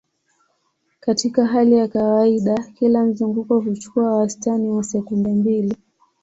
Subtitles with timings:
[0.99, 5.77] Katika hali ya kawaida, kila mzunguko huchukua wastani wa sekunde mbili.